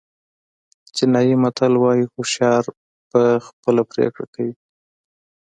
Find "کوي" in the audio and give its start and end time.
4.35-4.53